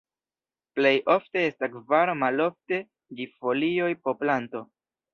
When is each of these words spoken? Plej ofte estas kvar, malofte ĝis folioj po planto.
Plej 0.79 0.93
ofte 1.15 1.43
estas 1.51 1.73
kvar, 1.77 2.13
malofte 2.23 2.83
ĝis 3.21 3.39
folioj 3.45 3.95
po 4.07 4.21
planto. 4.25 4.69